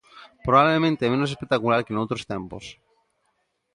Probablemente 0.45 1.11
menos 1.13 1.29
espectacular 1.33 1.81
que 1.85 1.93
noutros 1.95 2.27
tempos. 2.31 2.65